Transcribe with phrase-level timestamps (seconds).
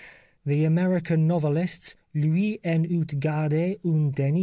[0.47, 4.39] The American novelists lui en ont gard^ une dent.